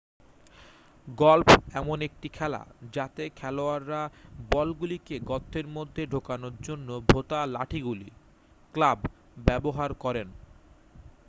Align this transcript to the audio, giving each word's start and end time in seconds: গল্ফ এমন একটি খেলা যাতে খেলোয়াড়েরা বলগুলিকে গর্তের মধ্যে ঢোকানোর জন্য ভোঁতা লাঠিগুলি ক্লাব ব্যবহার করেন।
গল্ফ 1.07 1.49
এমন 1.73 1.97
একটি 2.01 2.27
খেলা 2.29 2.61
যাতে 2.93 3.23
খেলোয়াড়েরা 3.35 4.01
বলগুলিকে 4.51 5.15
গর্তের 5.19 5.67
মধ্যে 5.67 6.03
ঢোকানোর 6.05 6.55
জন্য 6.61 6.87
ভোঁতা 7.07 7.39
লাঠিগুলি 7.45 8.09
ক্লাব 8.75 8.99
ব্যবহার 9.37 9.91
করেন। 9.93 10.27